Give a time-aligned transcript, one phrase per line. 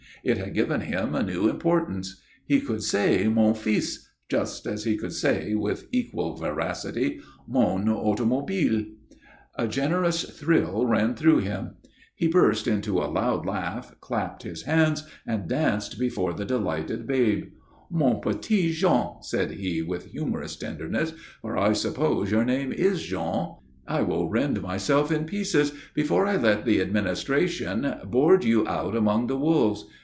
[0.23, 2.21] It had given him a new importance.
[2.45, 8.85] He could say "mon fils," just as he could say (with equal veracity) "mon automobile."
[9.55, 11.77] A generous thrill ran through him.
[12.15, 17.45] He burst into a loud laugh, clapped his hands, and danced before the delighted babe.
[17.89, 23.55] "Mon petit Jean," said he, with humorous tenderness, "for I suppose your name is Jean;
[23.87, 29.25] I will rend myself in pieces before I let the Administration board you out among
[29.25, 29.87] the wolves.